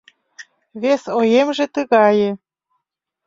Вес 0.81 1.03
оемже 1.19 1.65
тыгае. 1.75 2.29